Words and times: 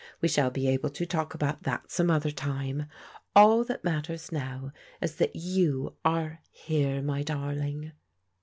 We 0.19 0.27
shall 0.29 0.49
be 0.49 0.67
able 0.67 0.89
to 0.89 1.05
talk 1.05 1.35
about 1.35 1.61
that 1.61 1.91
some 1.91 2.09
other 2.09 2.31
time. 2.31 2.87
All 3.35 3.63
that 3.65 3.83
matters 3.83 4.31
now 4.31 4.71
is 4.99 5.17
that 5.17 5.35
you 5.35 5.93
are 6.03 6.39
here, 6.49 7.03
my 7.03 7.21
darling." 7.21 7.91